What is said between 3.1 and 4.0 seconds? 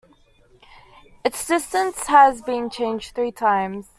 three times.